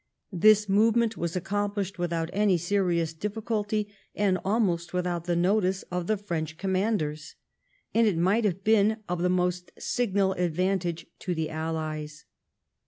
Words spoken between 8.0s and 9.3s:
it might have been of the